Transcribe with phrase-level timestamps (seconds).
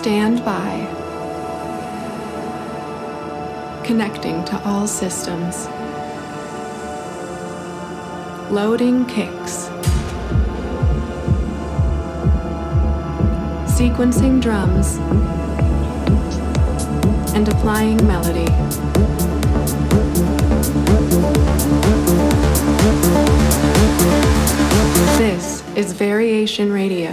[0.00, 0.86] Stand by.
[3.84, 5.66] Connecting to all systems.
[8.50, 9.68] Loading kicks.
[13.76, 14.96] Sequencing drums.
[17.34, 18.46] And applying melody.
[25.18, 27.12] This is Variation Radio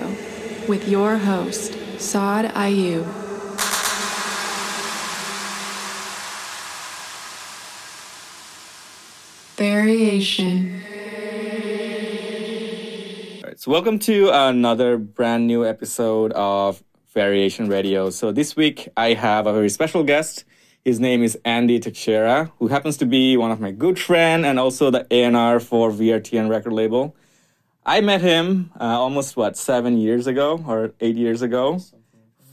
[0.69, 1.76] with your host,
[2.07, 3.03] Saad Ayub.
[9.57, 10.81] Variation.
[13.35, 16.81] All right, so welcome to another brand new episode of
[17.13, 18.09] Variation Radio.
[18.09, 20.45] So this week I have a very special guest.
[20.85, 24.57] His name is Andy Teixeira, who happens to be one of my good friend and
[24.57, 27.17] also the A&R for VRTN record label.
[27.85, 31.81] I met him uh, almost what seven years ago or eight years ago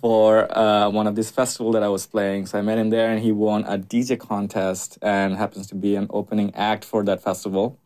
[0.05, 2.45] for uh, one of these festival that I was playing.
[2.45, 5.97] So I met him there, and he won a DJ contest and happens to be
[5.97, 7.79] an opening act for that festival.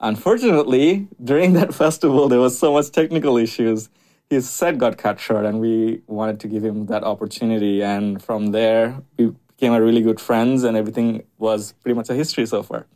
[0.00, 3.90] Unfortunately, during that festival, there was so much technical issues.
[4.30, 7.82] His set got cut short, and we wanted to give him that opportunity.
[7.82, 12.46] And from there, we became really good friends, and everything was pretty much a history
[12.46, 12.86] so far.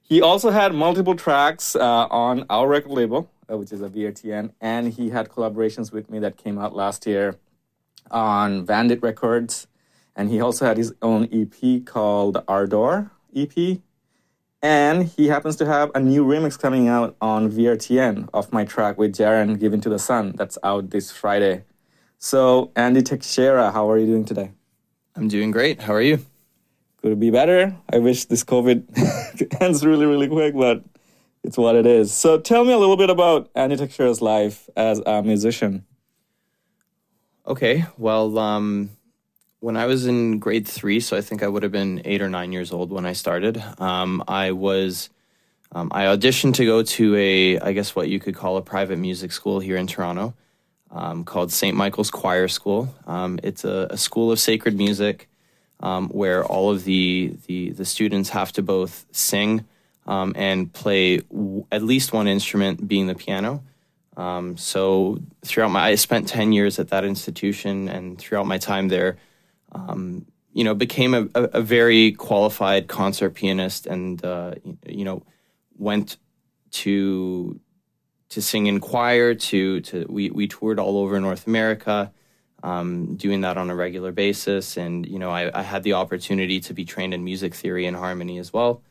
[0.00, 4.52] He also had multiple tracks uh, on our record label, uh, which is a VRTN,
[4.58, 7.38] and he had collaborations with me that came out last year
[8.10, 9.66] on Vandit Records.
[10.16, 13.80] And he also had his own EP called Ardor EP.
[14.62, 18.98] And he happens to have a new remix coming out on VRTN of my track
[18.98, 21.64] with Jaren, Given to the Sun, that's out this Friday.
[22.18, 24.50] So, Andy Teixeira, how are you doing today?
[25.16, 25.80] I'm doing great.
[25.80, 26.18] How are you?
[27.00, 27.74] Could it be better?
[27.90, 30.84] I wish this COVID ends really, really quick, but
[31.42, 32.12] it's what it is.
[32.12, 35.86] So, tell me a little bit about Andy Teixeira's life as a musician.
[37.50, 37.84] Okay.
[37.98, 38.90] Well, um,
[39.58, 42.28] when I was in grade three, so I think I would have been eight or
[42.28, 43.60] nine years old when I started.
[43.78, 45.10] Um, I was
[45.72, 48.98] um, I auditioned to go to a I guess what you could call a private
[48.98, 50.32] music school here in Toronto
[50.92, 51.76] um, called St.
[51.76, 52.94] Michael's Choir School.
[53.08, 55.28] Um, it's a, a, school of sacred music
[55.80, 59.64] um, where all of the, the the students have to both sing
[60.06, 63.64] um, and play w- at least one instrument, being the piano.
[64.16, 68.88] Um, so throughout my, I spent 10 years at that institution and throughout my time
[68.88, 69.16] there,
[69.72, 74.54] um, you know, became a, a, a, very qualified concert pianist and, uh,
[74.84, 75.22] you know,
[75.78, 76.16] went
[76.72, 77.60] to,
[78.30, 82.12] to sing in choir to, to, we, we toured all over North America,
[82.64, 84.76] um, doing that on a regular basis.
[84.76, 87.96] And, you know, I, I, had the opportunity to be trained in music theory and
[87.96, 88.82] harmony as well.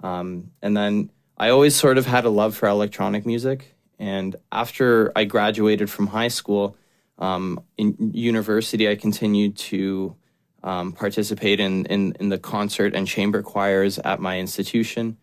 [0.00, 5.12] Um, and then I always sort of had a love for electronic music and after
[5.14, 6.76] I graduated from high school,
[7.20, 10.16] um, in university, I continued to
[10.64, 15.18] um, participate in, in, in the concert and chamber choirs at my institution.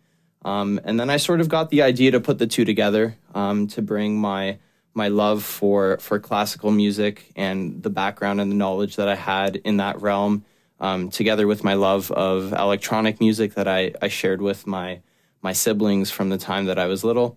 [0.46, 3.66] Um, and then I sort of got the idea to put the two together um,
[3.68, 4.58] to bring my
[4.94, 9.56] my love for for classical music and the background and the knowledge that I had
[9.56, 10.46] in that realm,
[10.80, 15.02] um, together with my love of electronic music that I, I shared with my
[15.42, 17.36] my siblings from the time that I was little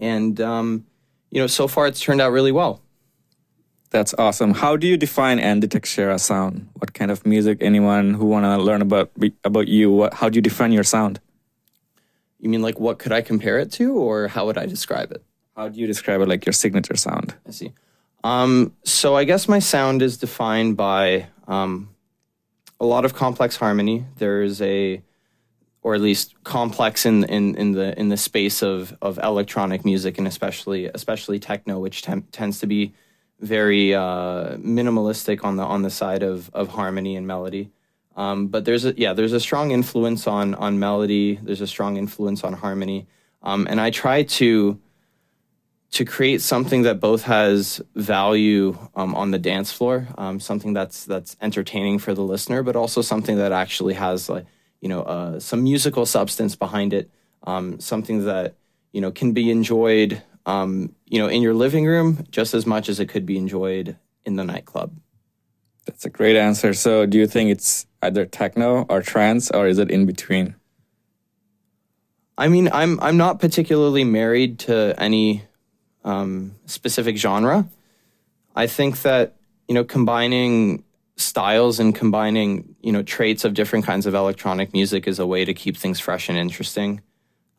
[0.00, 0.86] and um,
[1.30, 2.80] you know, so far it's turned out really well.
[3.90, 4.54] That's awesome.
[4.54, 6.68] How do you define Andy Teixeira sound?
[6.74, 7.58] What kind of music?
[7.60, 9.10] Anyone who want to learn about
[9.44, 9.90] about you?
[9.90, 11.20] What, how do you define your sound?
[12.38, 15.22] You mean like what could I compare it to, or how would I describe it?
[15.56, 17.34] How do you describe it, like your signature sound?
[17.46, 17.72] I see.
[18.22, 21.90] Um, so I guess my sound is defined by um,
[22.78, 24.06] a lot of complex harmony.
[24.16, 25.02] There's a
[25.82, 30.18] or at least complex in, in, in the in the space of, of electronic music
[30.18, 32.92] and especially especially techno, which tem- tends to be
[33.40, 37.70] very uh, minimalistic on the on the side of, of harmony and melody.
[38.16, 41.38] Um, but there's a yeah there's a strong influence on on melody.
[41.42, 43.06] There's a strong influence on harmony,
[43.42, 44.78] um, and I try to
[45.92, 51.04] to create something that both has value um, on the dance floor, um, something that's
[51.04, 54.44] that's entertaining for the listener, but also something that actually has like
[54.80, 57.10] you know uh, some musical substance behind it,
[57.44, 58.54] um, something that
[58.92, 62.88] you know can be enjoyed um, you know in your living room just as much
[62.88, 64.92] as it could be enjoyed in the nightclub.
[65.86, 66.72] That's a great answer.
[66.74, 70.54] So, do you think it's either techno or trance, or is it in between?
[72.38, 75.44] I mean, I'm I'm not particularly married to any
[76.04, 77.68] um, specific genre.
[78.56, 79.36] I think that
[79.68, 80.84] you know combining
[81.20, 85.44] styles and combining you know traits of different kinds of electronic music is a way
[85.44, 87.00] to keep things fresh and interesting.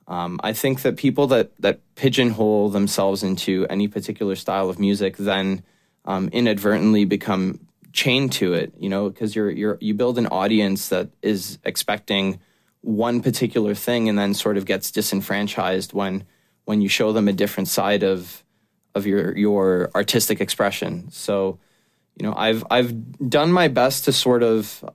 [0.07, 5.17] Um, I think that people that that pigeonhole themselves into any particular style of music
[5.17, 5.63] then
[6.05, 10.89] um, inadvertently become chained to it, you know, because you're you're you build an audience
[10.89, 12.39] that is expecting
[12.81, 16.23] one particular thing and then sort of gets disenfranchised when
[16.65, 18.43] when you show them a different side of
[18.95, 21.09] of your your artistic expression.
[21.11, 21.59] So,
[22.21, 24.85] you know, I've I've done my best to sort of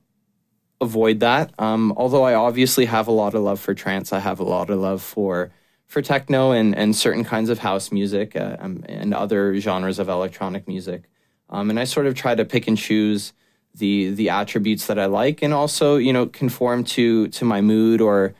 [0.80, 1.52] avoid that.
[1.58, 4.70] Um, although I obviously have a lot of love for trance, I have a lot
[4.70, 5.50] of love for
[5.88, 10.08] for techno and and certain kinds of house music uh, um, and other genres of
[10.08, 11.10] electronic music.
[11.50, 13.32] Um, and I sort of try to pick and choose
[13.74, 18.00] the the attributes that I like, and also you know conform to to my mood
[18.00, 18.34] or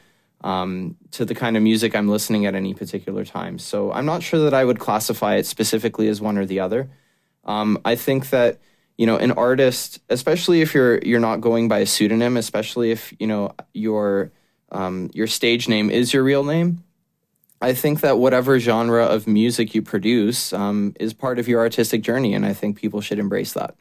[0.45, 3.59] um, to the kind of music I'm listening at any particular time.
[3.59, 6.89] So I'm not sure that I would classify it specifically as one or the other.
[7.43, 8.61] Um, I think that
[8.99, 13.13] you know an artist, especially if you're you're not going by a pseudonym, especially if
[13.19, 14.33] you know your
[14.73, 16.83] um, your stage name is your real name.
[17.61, 22.03] I think that whatever genre of music you produce um, is part of your artistic
[22.03, 23.75] journey, and I think people should embrace that.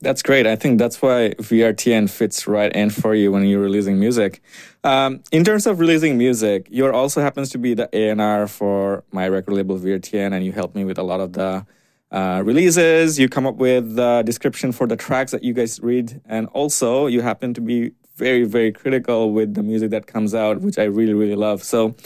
[0.00, 0.48] That's great.
[0.48, 4.42] I think that's why VRTN fits right in for you when you're releasing music.
[4.82, 9.28] Um, in terms of releasing music, you also happens to be the A&R for my
[9.28, 11.64] record label VRTN, and you help me with a lot of the
[12.12, 13.18] uh, releases.
[13.18, 17.06] You come up with the description for the tracks that you guys read, and also
[17.06, 20.84] you happen to be very, very critical with the music that comes out, which I
[20.84, 21.62] really, really love.
[21.62, 21.96] So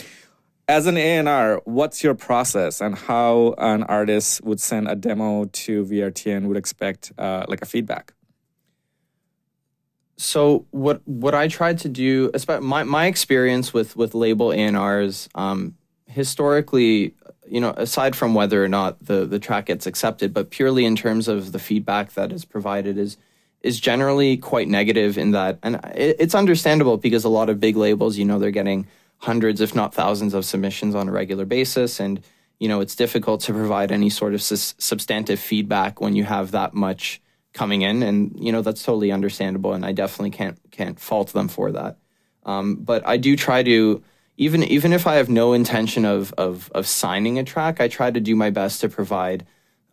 [0.68, 5.84] as an A&R, what's your process and how an artist would send a demo to
[5.84, 8.12] VRTN would expect uh, like a feedback?
[10.18, 12.30] So what what I tried to do,
[12.62, 15.76] my my experience with with label A&Rs, um,
[16.06, 17.14] historically,
[17.48, 20.96] you know, aside from whether or not the the track gets accepted, but purely in
[20.96, 23.16] terms of the feedback that is provided is
[23.62, 27.76] is generally quite negative in that, and it, it's understandable because a lot of big
[27.76, 28.86] labels, you know, they're getting
[29.18, 32.00] hundreds, if not thousands, of submissions on a regular basis.
[32.00, 32.22] And,
[32.58, 36.50] you know, it's difficult to provide any sort of su- substantive feedback when you have
[36.50, 37.20] that much
[37.54, 38.02] coming in.
[38.02, 39.72] And, you know, that's totally understandable.
[39.72, 41.96] And I definitely can't, can't fault them for that.
[42.44, 44.02] Um, but I do try to,
[44.36, 48.10] even, even if I have no intention of, of, of signing a track, I try
[48.10, 49.46] to do my best to provide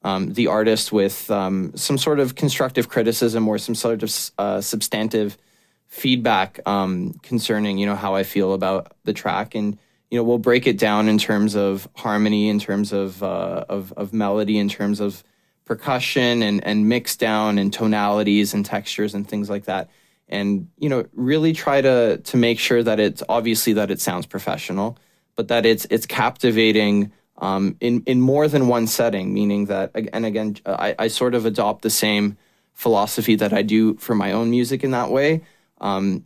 [0.04, 4.62] um, the artist with um, some sort of constructive criticism or some sort of uh,
[4.62, 5.38] substantive
[5.88, 9.78] feedback um, concerning you know how I feel about the track, and
[10.10, 13.94] you know we'll break it down in terms of harmony, in terms of uh, of,
[13.94, 15.24] of melody, in terms of
[15.66, 19.90] percussion and and mix down and tonalities and textures and things like that
[20.34, 24.26] and you know really try to to make sure that it's obviously that it sounds
[24.26, 24.98] professional
[25.36, 30.26] but that it's it's captivating um, in in more than one setting meaning that and
[30.26, 32.38] again I, I sort of adopt the same
[32.74, 35.44] philosophy that I do for my own music in that way
[35.80, 36.26] um,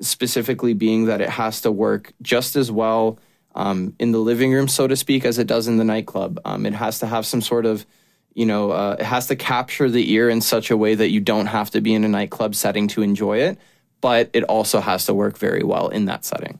[0.00, 3.18] specifically being that it has to work just as well
[3.54, 6.40] um, in the living room, so to speak, as it does in the nightclub.
[6.44, 7.86] Um, it has to have some sort of,
[8.34, 11.20] you know, uh, it has to capture the ear in such a way that you
[11.20, 13.58] don't have to be in a nightclub setting to enjoy it,
[14.00, 16.58] but it also has to work very well in that setting.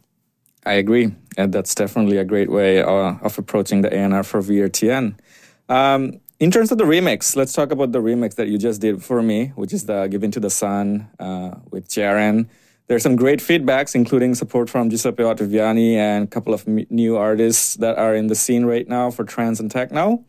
[0.65, 5.19] I agree, and that's definitely a great way uh, of approaching the A&R for VRTN.
[5.69, 9.03] Um, in terms of the remix, let's talk about the remix that you just did
[9.03, 12.49] for me, which is the "Given to the Sun" uh, with Jaren.
[12.87, 17.17] There's some great feedbacks, including support from Giuseppe Ottaviani and a couple of m- new
[17.17, 20.25] artists that are in the scene right now for trance and techno.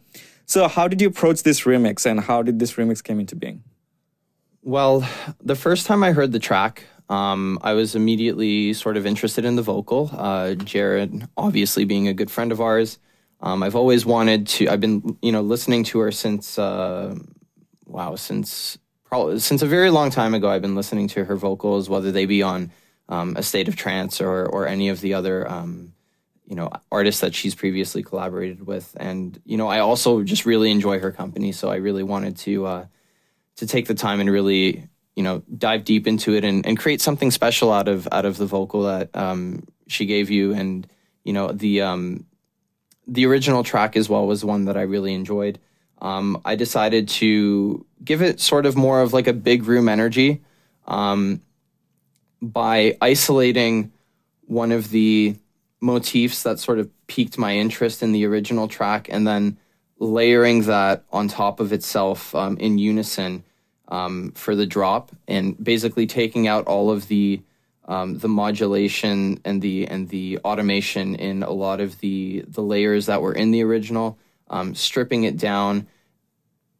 [0.45, 3.63] So, how did you approach this remix, and how did this remix came into being?
[4.61, 5.07] Well,
[5.41, 9.55] the first time I heard the track, um, I was immediately sort of interested in
[9.55, 10.09] the vocal.
[10.11, 12.99] Uh, Jaren, obviously being a good friend of ours,
[13.41, 14.69] um, I've always wanted to.
[14.69, 17.15] I've been, you know, listening to her since, uh,
[17.85, 20.49] wow, since probably since a very long time ago.
[20.49, 22.71] I've been listening to her vocals, whether they be on
[23.09, 25.93] um, a state of trance or or any of the other, um,
[26.45, 28.95] you know, artists that she's previously collaborated with.
[28.99, 32.65] And you know, I also just really enjoy her company, so I really wanted to
[32.65, 32.85] uh,
[33.57, 37.01] to take the time and really, you know, dive deep into it and, and create
[37.01, 40.87] something special out of out of the vocal that um, she gave you, and
[41.23, 42.25] you know, the um,
[43.07, 45.59] the original track as well was one that I really enjoyed.
[46.01, 50.43] Um, I decided to give it sort of more of like a big room energy
[50.87, 51.41] um,
[52.41, 53.91] by isolating
[54.41, 55.35] one of the
[55.81, 59.57] motifs that sort of piqued my interest in the original track and then
[59.99, 63.43] layering that on top of itself um, in unison
[63.87, 67.41] um, for the drop and basically taking out all of the
[67.87, 73.05] um, the modulation and the and the automation in a lot of the the layers
[73.05, 74.17] that were in the original,
[74.49, 75.87] um, stripping it down,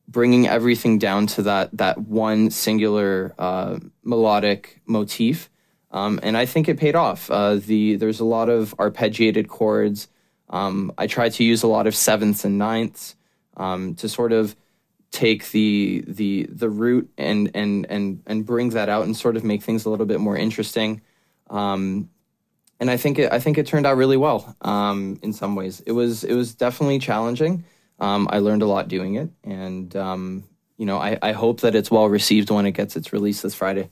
[0.08, 5.50] bringing everything down to that that one singular uh, melodic motif,
[5.96, 7.32] um, and I think it paid off.
[7.32, 10.10] Uh, the there's a lot of arpeggiated chords.
[10.50, 13.16] Um, I tried to use a lot of sevenths and ninths
[13.56, 14.58] um, to sort of
[15.12, 19.46] take the the the root and and and and bring that out and sort of
[19.46, 21.02] make things a little bit more interesting.
[21.50, 22.10] Um,
[22.82, 24.54] and I think it, I think it turned out really well.
[24.62, 27.64] Um, in some ways, it was it was definitely challenging.
[28.02, 29.96] Um, I learned a lot doing it, and
[30.78, 33.56] you know, I, I hope that it's well received when it gets its release this
[33.56, 33.90] Friday.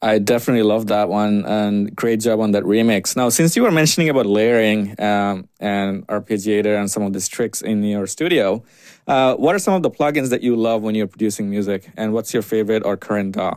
[0.00, 3.16] I definitely love that one and great job on that remix.
[3.16, 7.62] Now, since you were mentioning about layering um, and arpeggiator and some of these tricks
[7.62, 8.62] in your studio,
[9.08, 12.12] uh, what are some of the plugins that you love when you're producing music, and
[12.12, 13.56] what's your favorite or current DAW?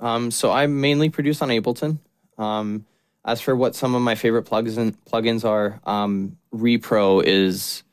[0.00, 2.00] Um, so I mainly produce on Ableton.
[2.38, 2.84] Um,
[3.24, 7.84] as for what some of my favorite plugins plugins are, um, Repro is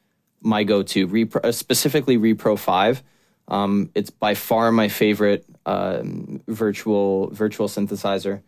[0.42, 1.08] my go-to.
[1.08, 3.04] Repro, uh, specifically Repro Five.
[3.48, 8.42] Um, it's by far my favorite um, virtual virtual synthesizer.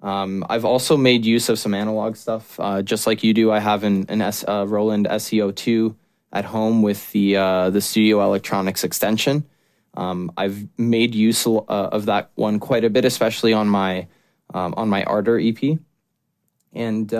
[0.00, 3.52] Um, I've also made use of some analog stuff, uh, just like you do.
[3.52, 5.94] I have an, an S, uh, Roland SE-02
[6.32, 9.44] at home with the uh, the Studio Electronics extension.
[9.94, 14.08] Um, I've made use uh, of that one quite a bit, especially on my
[14.52, 15.78] um, on my Ardor EP.
[16.72, 17.12] And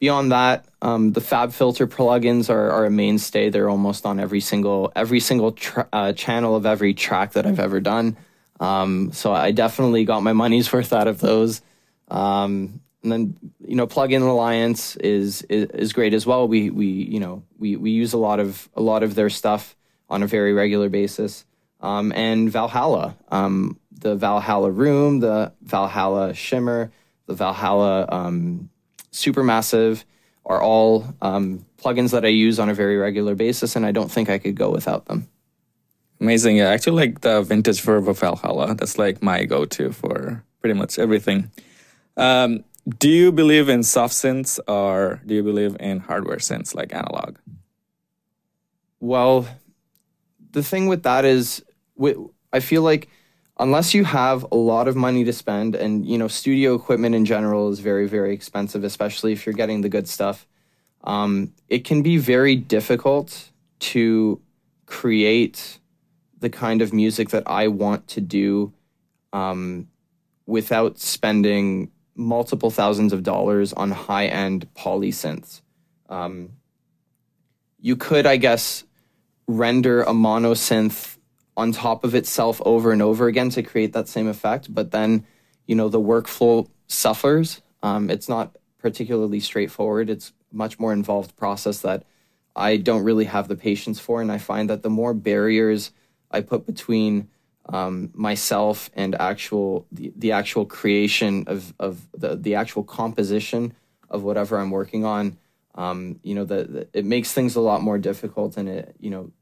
[0.00, 3.50] beyond that, um, the FabFilter plugins are, are, a mainstay.
[3.50, 7.60] They're almost on every single every single tra- uh, channel of every track that I've
[7.60, 8.16] ever done.
[8.60, 11.62] Um, so I definitely got my money's worth out of those.
[12.08, 13.36] Um, and then
[13.66, 16.48] you know, Plugin Alliance is, is, is great as well.
[16.48, 19.76] We we you know we we use a lot of a lot of their stuff
[20.08, 21.44] on a very regular basis.
[21.80, 26.90] Um, and Valhalla, um, the Valhalla Room, the Valhalla Shimmer,
[27.26, 28.68] the Valhalla um,
[29.12, 30.04] Supermassive
[30.44, 34.10] are all um, plugins that I use on a very regular basis, and I don't
[34.10, 35.28] think I could go without them.
[36.20, 36.56] Amazing.
[36.56, 38.74] Yeah, I actually like the VintageVerb of Valhalla.
[38.74, 41.50] That's like my go-to for pretty much everything.
[42.16, 42.64] Um,
[42.98, 47.36] do you believe in soft synths or do you believe in hardware synths like analog?
[48.98, 49.46] Well,
[50.50, 51.62] the thing with that is,
[52.52, 53.08] I feel like
[53.58, 57.24] unless you have a lot of money to spend, and you know, studio equipment in
[57.24, 60.46] general is very, very expensive, especially if you're getting the good stuff.
[61.04, 63.50] Um, it can be very difficult
[63.80, 64.40] to
[64.86, 65.78] create
[66.38, 68.72] the kind of music that I want to do
[69.32, 69.88] um,
[70.46, 75.62] without spending multiple thousands of dollars on high end poly synths.
[76.08, 76.50] Um,
[77.80, 78.84] you could, I guess,
[79.46, 81.17] render a mono synth
[81.58, 85.26] on top of itself over and over again to create that same effect, but then,
[85.66, 87.60] you know, the workflow suffers.
[87.82, 90.08] Um, it's not particularly straightforward.
[90.08, 92.04] It's much more involved process that
[92.54, 95.90] I don't really have the patience for, and I find that the more barriers
[96.30, 97.28] I put between
[97.68, 103.74] um, myself and actual the, the actual creation of of the the actual composition
[104.08, 105.38] of whatever I'm working on.
[105.74, 109.10] Um, you know, the, the, it makes things a lot more difficult, and it you
[109.10, 109.32] know,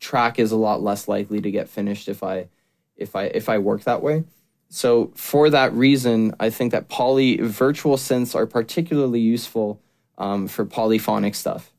[0.00, 2.48] track is a lot less likely to get finished if I
[2.96, 4.24] if I if I work that way.
[4.70, 9.80] So for that reason, I think that poly virtual synths are particularly useful
[10.18, 11.72] um, for polyphonic stuff.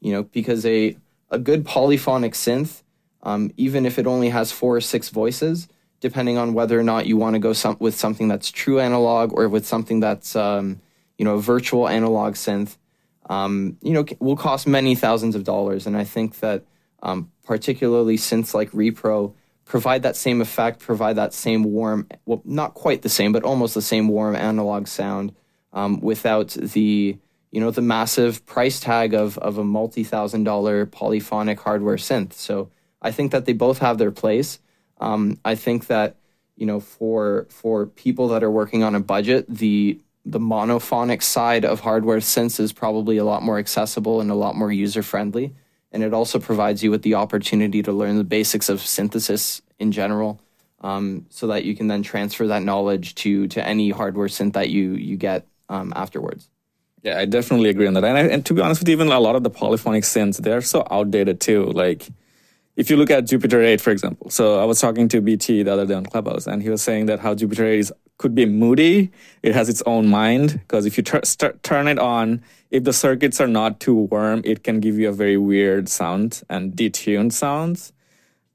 [0.00, 0.96] You know, because a
[1.30, 2.82] a good polyphonic synth
[3.22, 5.68] um, even if it only has four or six voices,
[6.00, 9.32] depending on whether or not you want to go some, with something that's true analog
[9.32, 10.80] or with something that's um,
[11.16, 12.76] you know a virtual analog synth.
[13.28, 16.62] Um, you know, will cost many thousands of dollars, and I think that
[17.02, 22.74] um, particularly synths like Repro provide that same effect, provide that same warm, well, not
[22.74, 25.34] quite the same, but almost the same warm analog sound
[25.72, 27.18] um, without the
[27.50, 32.34] you know the massive price tag of of a multi thousand dollar polyphonic hardware synth.
[32.34, 34.58] So I think that they both have their place.
[35.00, 36.16] Um, I think that
[36.56, 41.64] you know for for people that are working on a budget, the the monophonic side
[41.64, 45.54] of hardware synths is probably a lot more accessible and a lot more user friendly.
[45.92, 49.92] And it also provides you with the opportunity to learn the basics of synthesis in
[49.92, 50.40] general,
[50.82, 54.70] um, so that you can then transfer that knowledge to to any hardware synth that
[54.70, 56.50] you you get um, afterwards.
[57.02, 58.04] Yeah, I definitely agree on that.
[58.04, 60.38] And, I, and to be honest with you, even a lot of the polyphonic synths,
[60.38, 61.66] they're so outdated too.
[61.66, 62.08] Like
[62.76, 65.72] if you look at Jupiter 8, for example, so I was talking to BT the
[65.72, 68.46] other day on Clubhouse, and he was saying that how Jupiter 8 is, could be
[68.46, 69.10] moody.
[69.42, 71.22] It has its own mind because if you tur-
[71.62, 75.12] turn it on, if the circuits are not too warm, it can give you a
[75.12, 77.92] very weird sound and detuned sounds.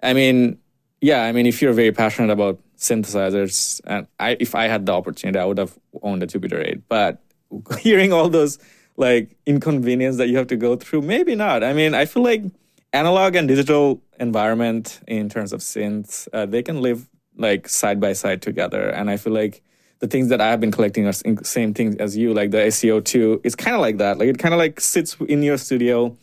[0.03, 0.59] I mean,
[1.01, 4.93] yeah, I mean, if you're very passionate about synthesizers, and I, if I had the
[4.93, 6.87] opportunity, I would have owned a Jupiter 8.
[6.87, 7.21] But
[7.79, 8.59] hearing all those
[8.97, 11.63] like inconvenience that you have to go through, maybe not.
[11.63, 12.43] I mean, I feel like
[12.91, 18.13] analog and digital environment in terms of synths, uh, they can live like side by
[18.13, 18.89] side together.
[18.89, 19.63] And I feel like
[19.99, 23.41] the things that I have been collecting are same things as you, like the SE-02.
[23.43, 24.17] It's kind of like that.
[24.17, 26.15] Like it kind of like sits in your studio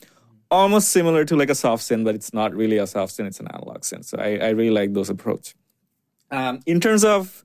[0.50, 3.40] almost similar to like a soft synth, but it's not really a soft synth; it's
[3.40, 4.04] an analog synth.
[4.04, 5.54] So I, I really like those approach.
[6.30, 7.44] Um, in terms of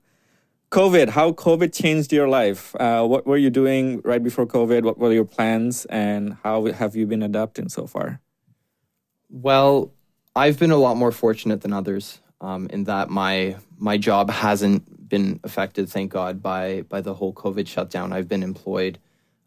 [0.70, 2.74] COVID, how COVID changed your life?
[2.78, 4.82] Uh, what were you doing right before COVID?
[4.82, 8.20] What were your plans, and how have you been adapting so far?
[9.30, 9.92] Well,
[10.34, 15.08] I've been a lot more fortunate than others um, in that my my job hasn't
[15.08, 18.12] been affected, thank God, by by the whole COVID shutdown.
[18.12, 18.98] I've been employed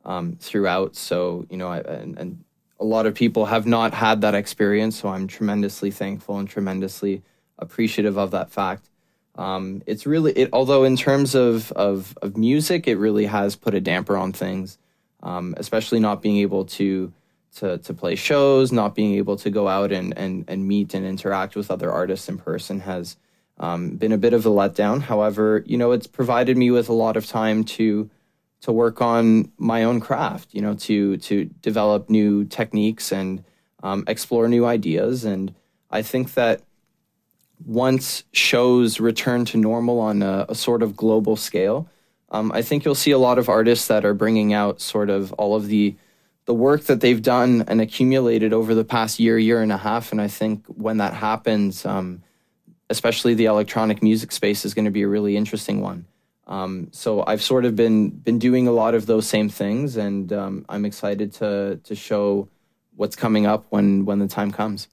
[0.04, 2.44] um, throughout, so you know, I, and, and
[2.78, 5.00] a lot of people have not had that experience.
[5.00, 7.22] So I'm tremendously thankful and tremendously
[7.58, 8.90] appreciative of that fact.
[9.36, 13.74] Um, it's really it, although in terms of, of of music, it really has put
[13.76, 14.78] a damper on things,
[15.24, 17.14] um, especially not being able to
[17.56, 21.06] to to play shows, not being able to go out and and and meet and
[21.06, 23.18] interact with other artists in person has
[23.60, 25.02] um, been a bit of a letdown.
[25.02, 28.10] However, you know, it's provided me with a lot of time to
[28.62, 30.54] to work on my own craft.
[30.54, 33.44] You know, to to develop new techniques and
[33.84, 35.26] um, explore new ideas.
[35.26, 35.54] And
[35.90, 36.62] I think that
[37.66, 41.90] once shows return to normal on a, a sort of global scale,
[42.32, 45.34] um, I think you'll see a lot of artists that are bringing out sort of
[45.34, 45.96] all of the
[46.50, 50.12] the work that they've done and accumulated over the past year, year and a half.
[50.12, 52.24] And I think when that happens, um,
[52.90, 56.08] especially the electronic music space is going to be a really interesting one.
[56.48, 60.34] Um, so I've sort of been been doing a lot of those same things, and
[60.34, 62.50] um, I'm excited to to show
[62.96, 64.88] what's coming up when when the time comes.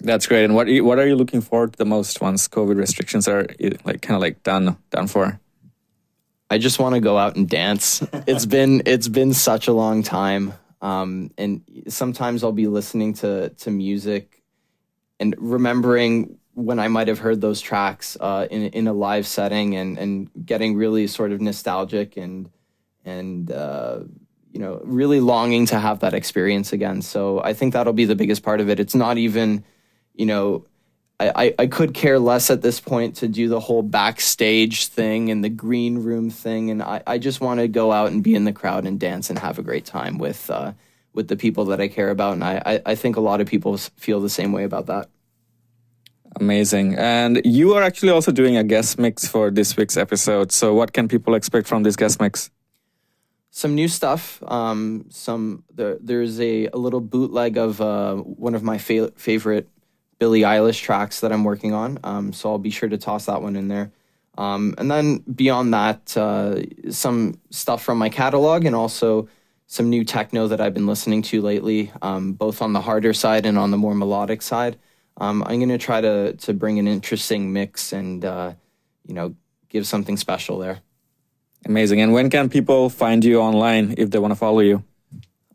[0.00, 0.44] That's great.
[0.44, 3.46] And what what are you looking forward to the most once COVID restrictions are
[3.86, 5.40] like kind of like done done for?
[6.50, 8.06] I just want to go out and dance.
[8.26, 10.52] it's been it's been such a long time,
[10.84, 14.42] um, and sometimes I'll be listening to to music
[15.18, 19.74] and remembering when I might have heard those tracks uh, in in a live setting
[19.76, 22.50] and and getting really sort of nostalgic and
[23.04, 24.00] and uh,
[24.52, 27.00] you know really longing to have that experience again.
[27.00, 28.78] So I think that'll be the biggest part of it.
[28.78, 29.64] It's not even
[30.14, 30.64] you know,
[31.20, 35.44] I, I could care less at this point to do the whole backstage thing and
[35.44, 38.44] the green room thing, and I, I just want to go out and be in
[38.44, 40.72] the crowd and dance and have a great time with uh,
[41.12, 43.76] with the people that I care about, and I, I, think a lot of people
[43.78, 45.08] feel the same way about that.
[46.40, 50.50] Amazing, and you are actually also doing a guest mix for this week's episode.
[50.50, 52.50] So, what can people expect from this guest mix?
[53.50, 54.42] Some new stuff.
[54.48, 59.68] Um, some there, there's a, a little bootleg of uh, one of my fa- favorite
[60.18, 61.98] Billie Eilish tracks that I'm working on.
[62.04, 63.90] Um, so I'll be sure to toss that one in there.
[64.36, 69.28] Um, and then beyond that, uh, some stuff from my catalog and also
[69.66, 73.46] some new techno that I've been listening to lately, um, both on the harder side
[73.46, 74.76] and on the more melodic side.
[75.16, 78.54] Um, I'm going to try to to bring an interesting mix and uh,
[79.06, 79.34] you know
[79.68, 80.80] give something special there.
[81.66, 82.00] Amazing.
[82.00, 84.82] And when can people find you online if they want to follow you?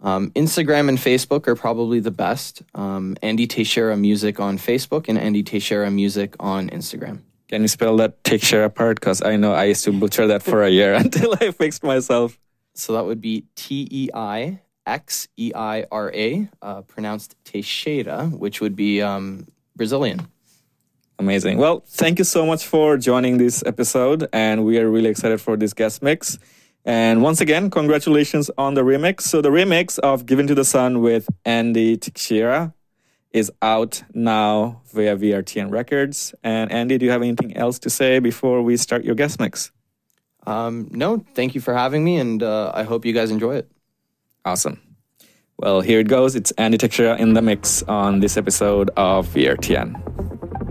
[0.01, 2.61] Um, Instagram and Facebook are probably the best.
[2.73, 7.21] Um, Andy Teixeira Music on Facebook and Andy Teixeira Music on Instagram.
[7.49, 8.99] Can you spell that Teixeira part?
[8.99, 12.39] Because I know I used to butcher that for a year until I fixed myself.
[12.75, 18.27] So that would be T E I X E I R A, uh, pronounced Teixeira,
[18.27, 20.27] which would be um, Brazilian.
[21.17, 21.57] Amazing.
[21.57, 25.57] Well, thank you so much for joining this episode, and we are really excited for
[25.57, 26.39] this guest mix.
[26.85, 29.21] And once again, congratulations on the remix.
[29.21, 32.73] So the remix of Given to the Sun with Andy Teixeira
[33.31, 36.33] is out now via VRTN Records.
[36.43, 39.71] And Andy, do you have anything else to say before we start your guest mix?
[40.47, 43.69] Um, no, thank you for having me, and uh, I hope you guys enjoy it.
[44.45, 44.81] Awesome.
[45.57, 46.35] Well, here it goes.
[46.35, 50.68] It's Andy Teixeira in the mix on this episode of VRTN.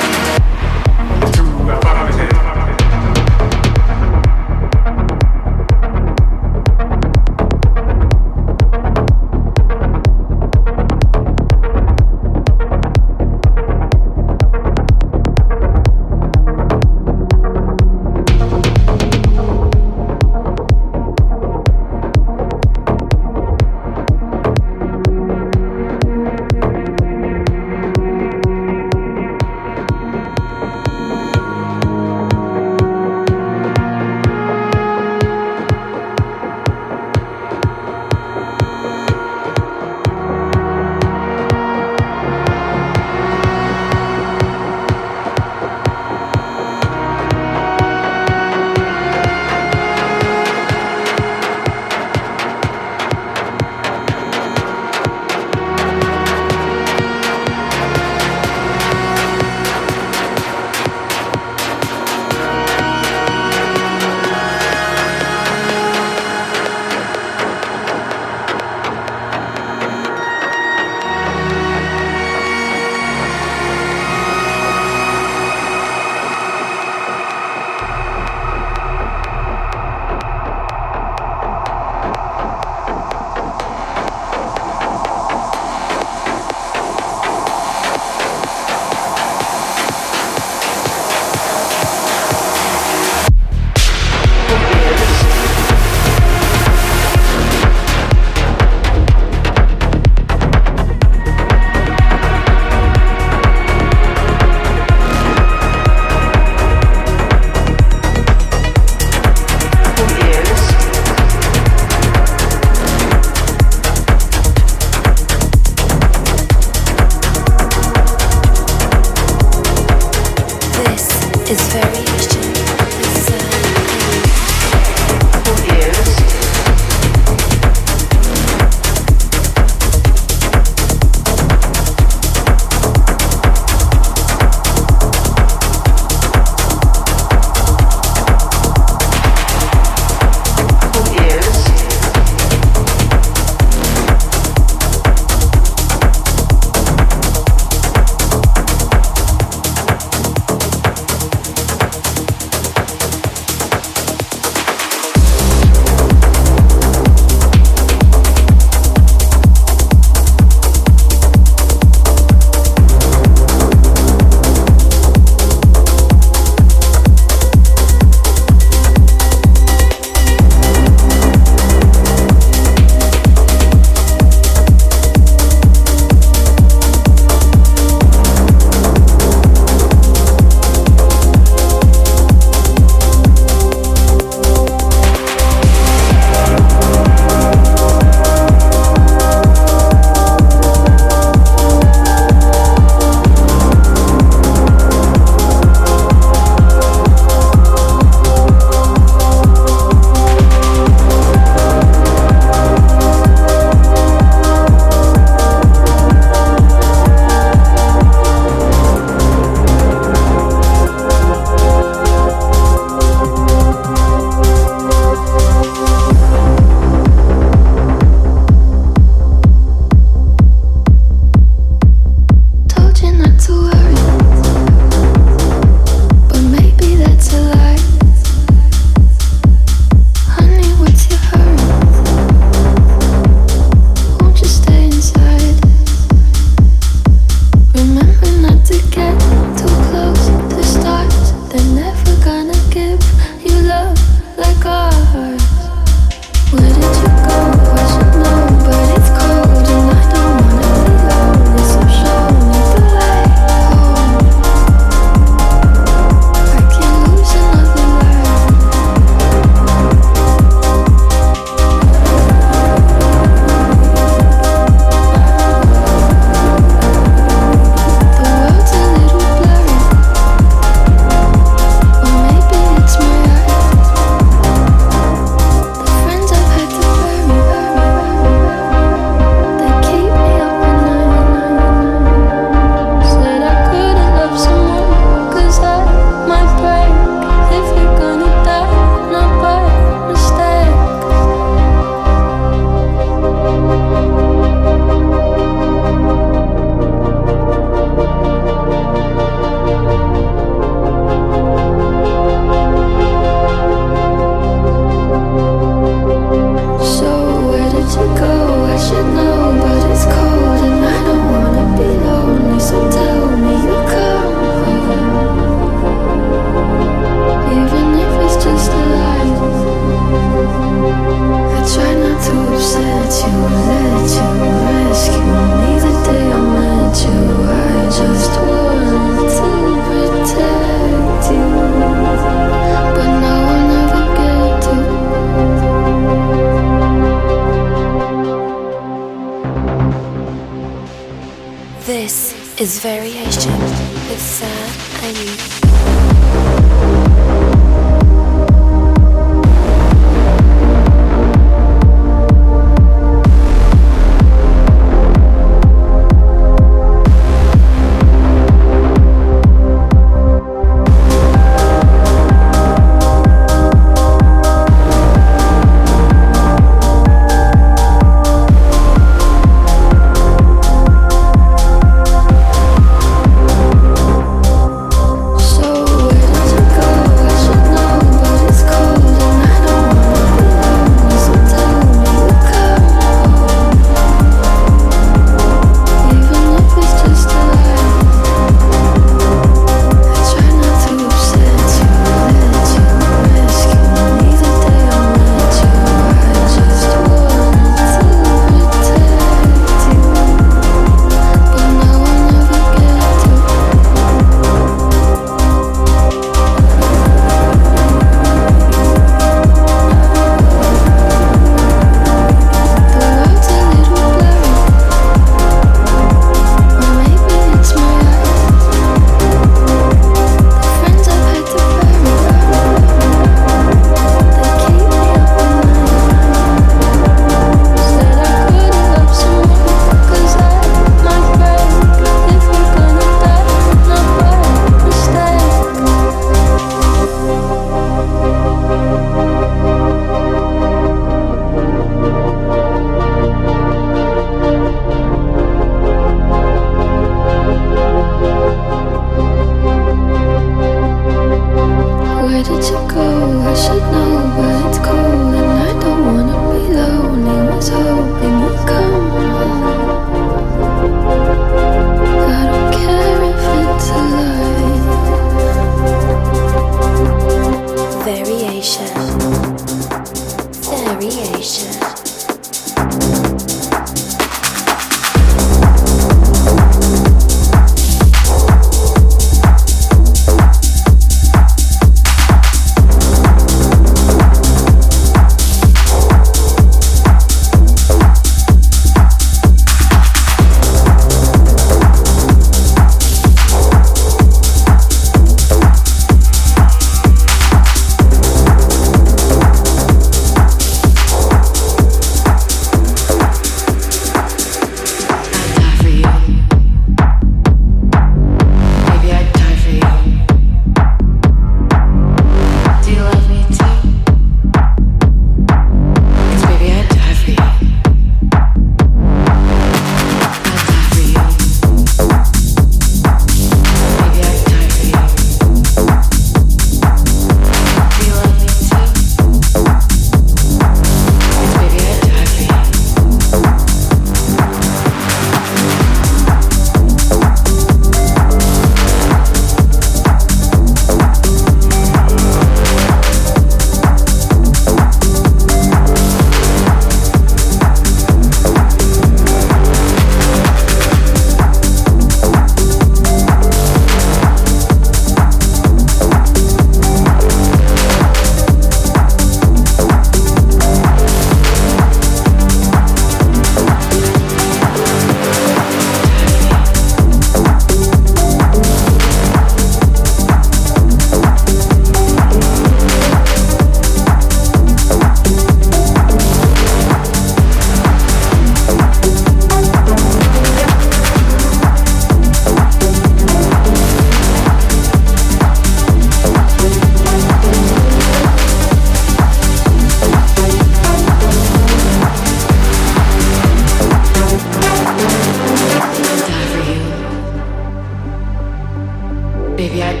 [599.73, 600.00] Yeah.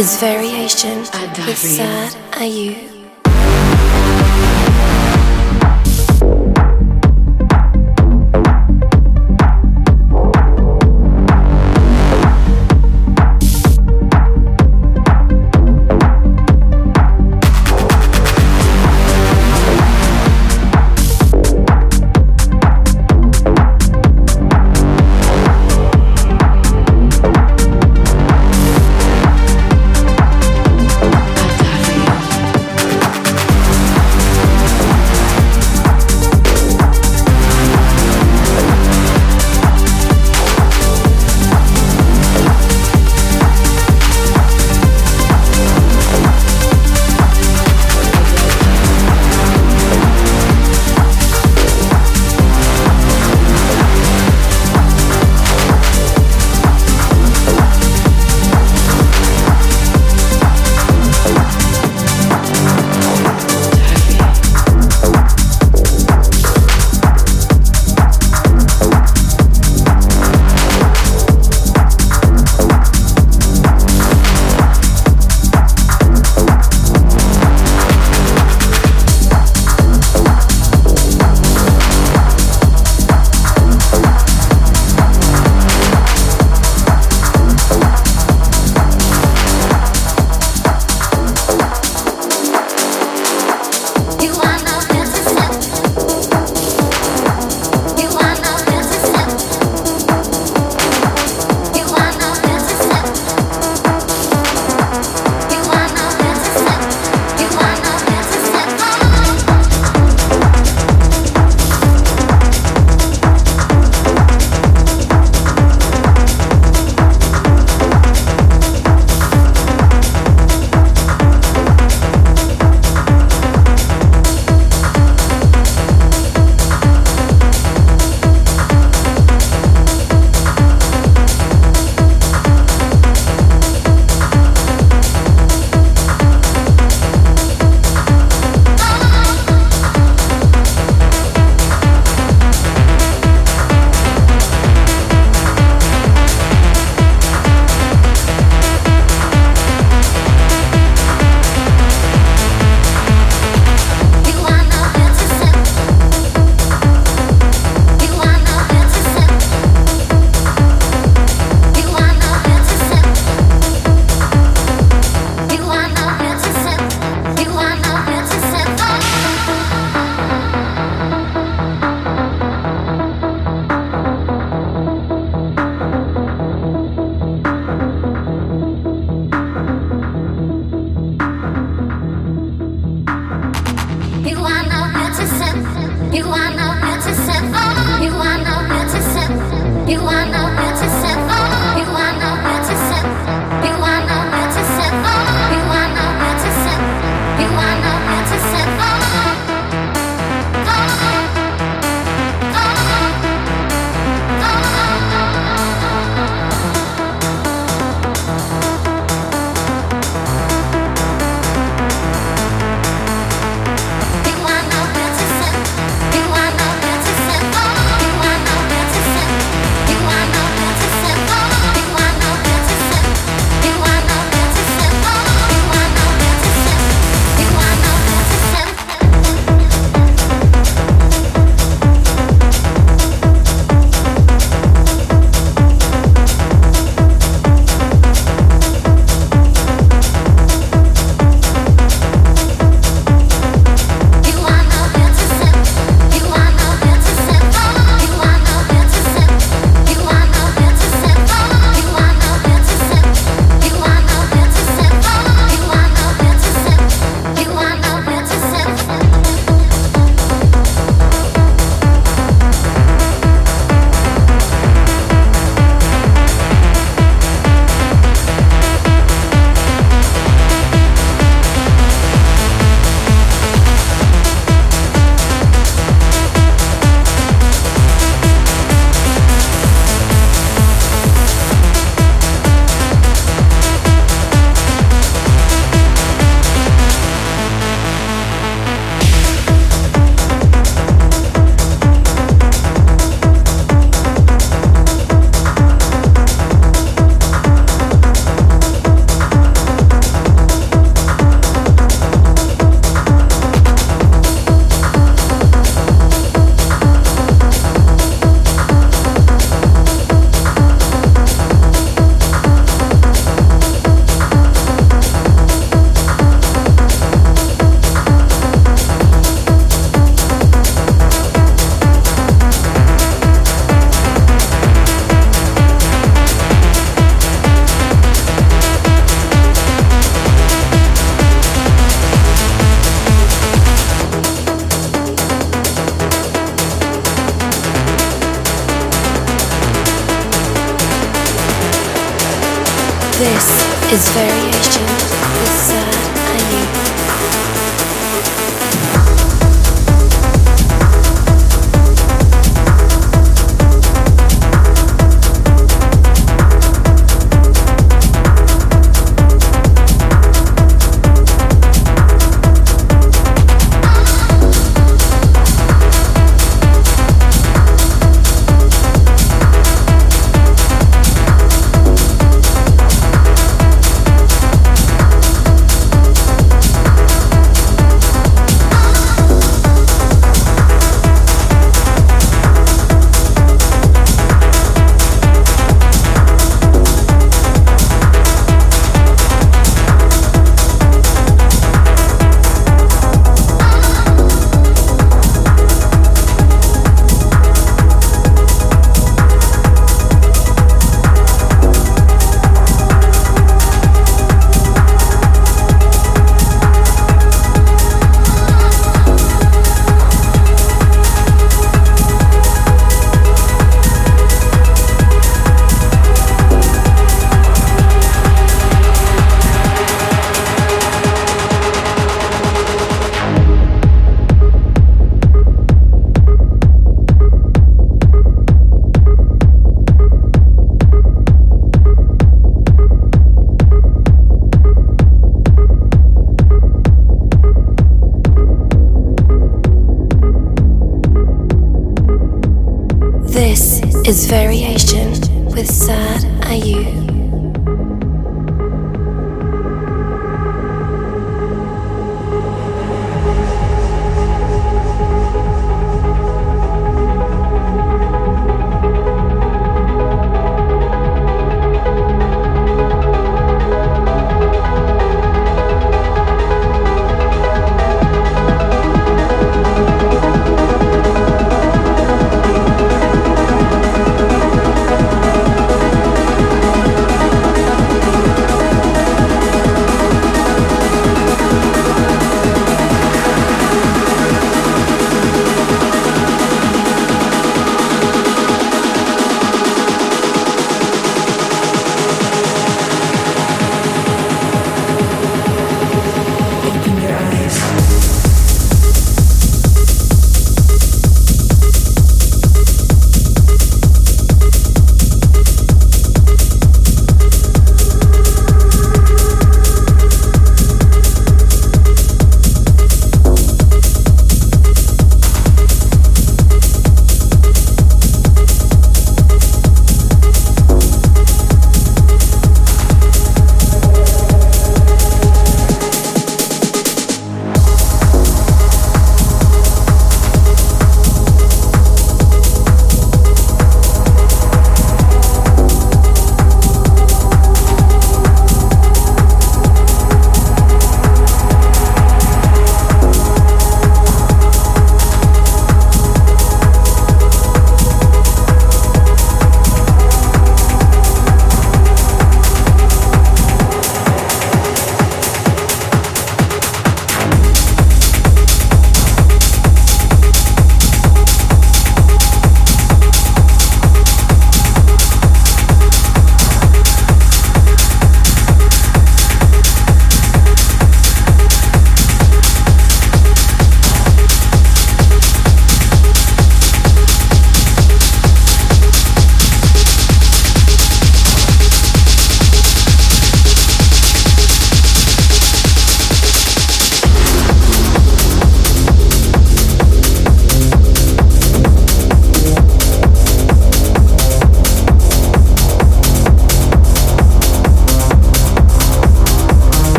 [0.00, 1.00] Is variation
[1.46, 2.69] with sad are you.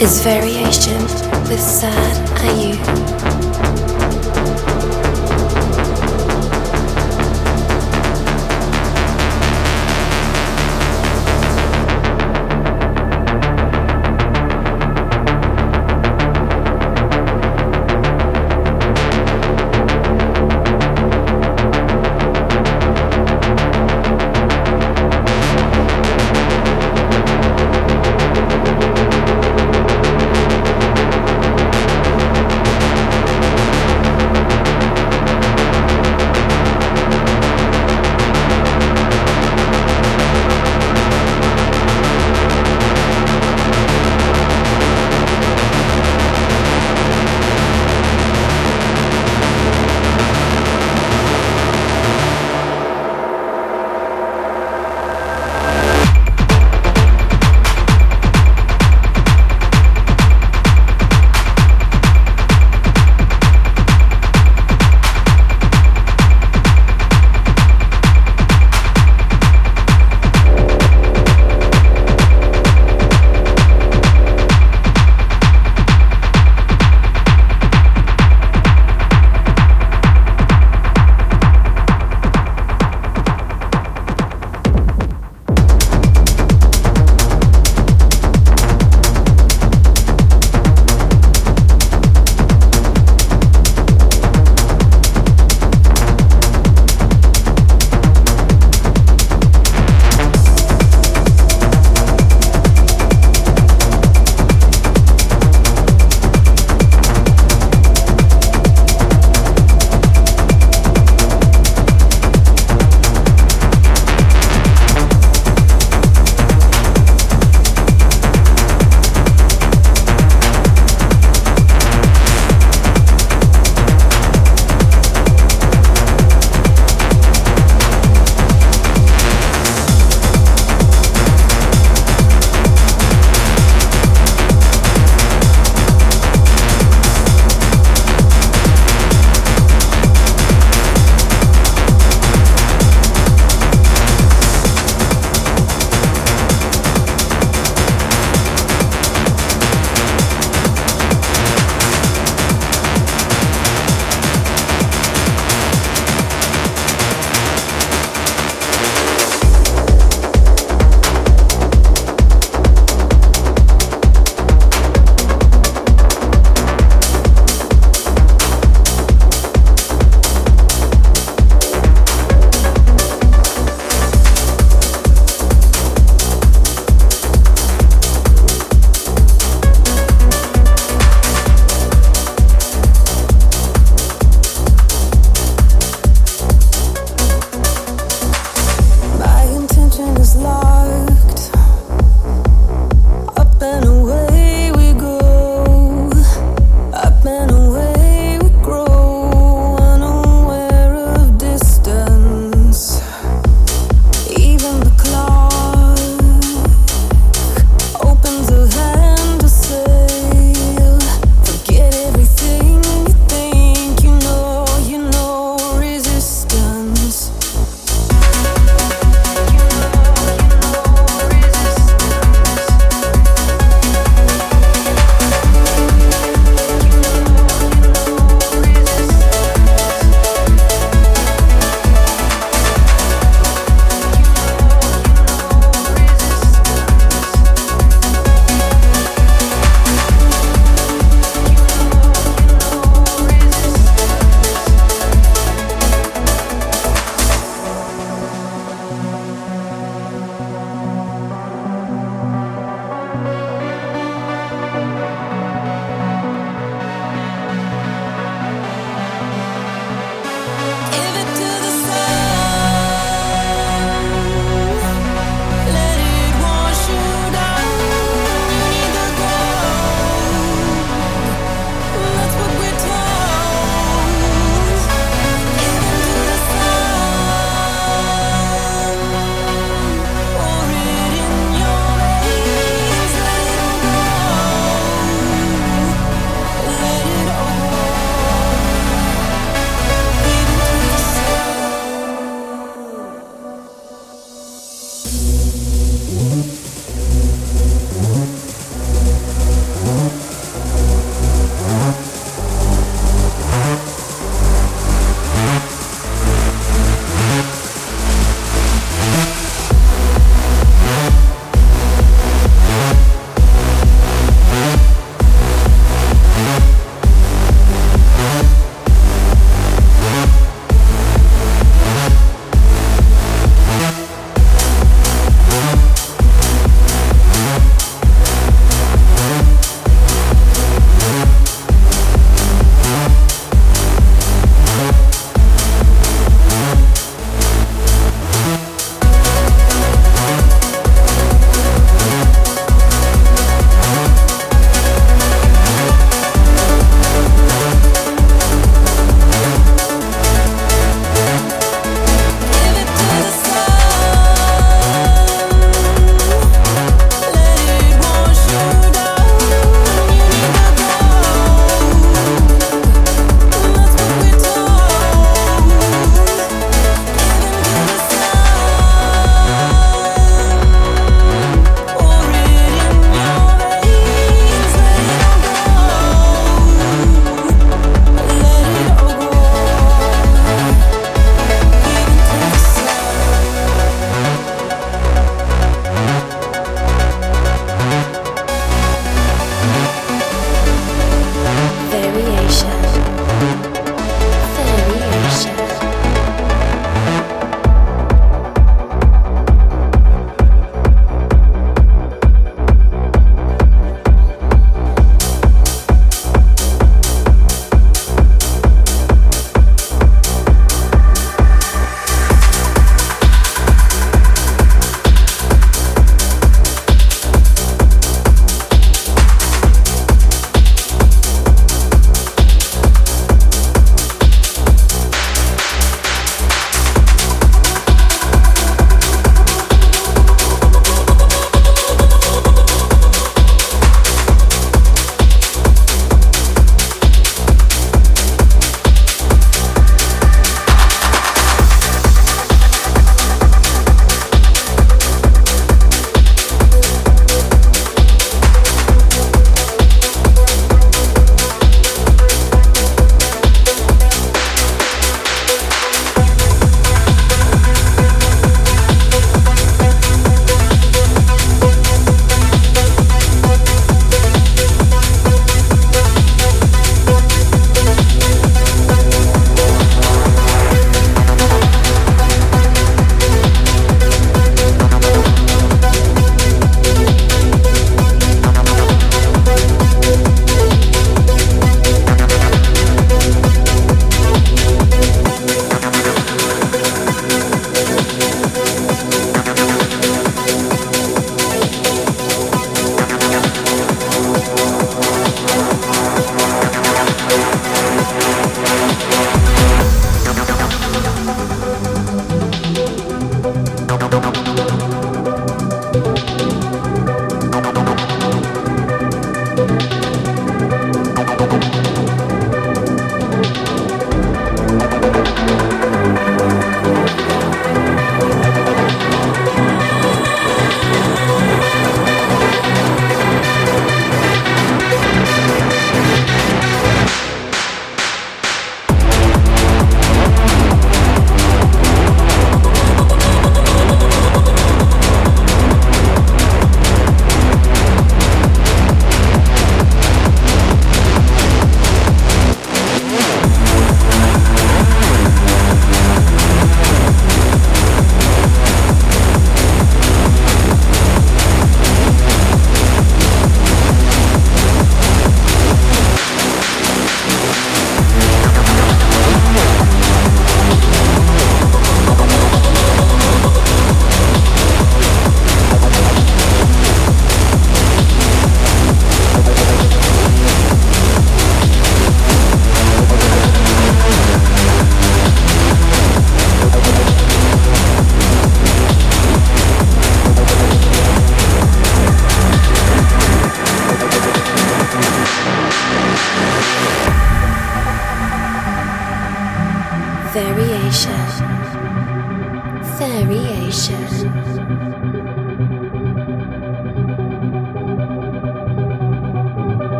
[0.00, 0.87] Is Variation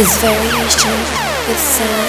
[0.00, 0.96] is variation
[1.46, 1.99] with mean.